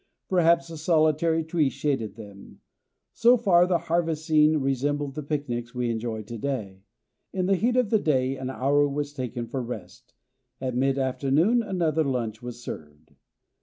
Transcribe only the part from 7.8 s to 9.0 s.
the day an hour